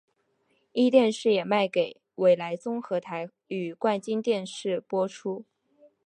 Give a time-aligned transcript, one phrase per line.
[0.73, 5.45] 壹电视也卖给纬来综合台与冠军电视播出。